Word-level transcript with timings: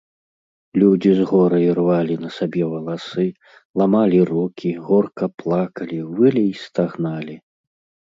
Людзі 0.83 1.11
з 1.19 1.27
гора 1.31 1.59
ірвалі 1.71 2.15
на 2.23 2.29
сабе 2.39 2.63
валасы, 2.73 3.27
ламалі 3.83 4.19
рукі, 4.33 4.69
горка 4.91 5.33
плакалі, 5.45 5.97
вылі 6.19 6.43
і 6.51 6.61
стагналі. 6.67 7.35